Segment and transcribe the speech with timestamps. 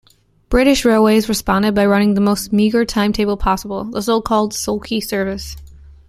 [0.49, 5.57] British Railways responded by running the most meagre timetable possible, the so-called "Sulky Service".